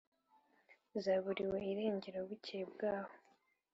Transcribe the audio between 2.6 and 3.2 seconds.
bwaho.